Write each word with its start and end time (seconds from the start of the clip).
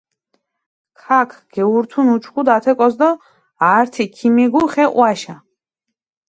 ქაქ 1.01 1.29
გეურთუნ 1.53 2.07
უჩქუდუ 2.15 2.51
ათე 2.55 2.71
კოს 2.79 2.95
დო 2.99 3.09
ართი 3.75 4.05
ქიმიგუ 4.15 4.63
ხე 4.71 4.85
ჸვაშა. 4.93 5.35